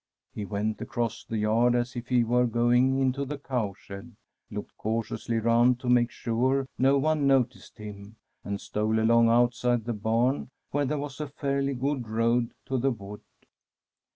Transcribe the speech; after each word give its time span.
He 0.33 0.45
went 0.45 0.81
across 0.81 1.23
the 1.23 1.37
yard 1.37 1.75
as 1.75 1.95
if 1.95 2.07
he 2.07 2.23
were 2.23 2.47
going 2.47 2.99
into 2.99 3.23
the 3.23 3.37
cowshed, 3.37 4.15
looked 4.49 4.75
cautiously 4.75 5.37
round 5.37 5.79
to 5.81 5.89
make 5.89 6.09
sure 6.09 6.65
no 6.79 6.97
one 6.97 7.27
noticed 7.27 7.77
him, 7.77 8.15
and 8.43 8.59
stole 8.59 8.97
along 8.97 9.29
outside 9.29 9.85
the 9.85 9.93
barn 9.93 10.49
where 10.71 10.85
there 10.85 10.97
was 10.97 11.19
a 11.19 11.27
fairly 11.27 11.75
good 11.75 12.07
road 12.09 12.55
to 12.65 12.79
the 12.79 12.89
wood. 12.89 13.21